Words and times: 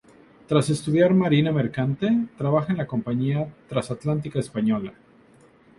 Tras 0.47 0.71
estudiar 0.71 1.13
Marina 1.13 1.51
Mercante, 1.51 2.25
trabaja 2.35 2.71
en 2.71 2.79
la 2.79 2.87
Compañía 2.87 3.53
Transatlántica 3.69 4.39
Española. 4.39 4.95